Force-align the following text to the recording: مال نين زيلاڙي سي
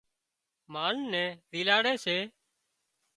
مال 0.73 0.95
نين 1.11 1.29
زيلاڙي 1.51 1.95
سي 2.05 2.17